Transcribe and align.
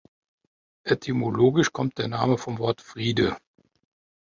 Etymologisch 0.83 1.71
kommt 1.73 1.99
der 1.99 2.07
Name 2.07 2.39
vom 2.39 2.57
Wort 2.57 2.81
Friede. 2.81 3.37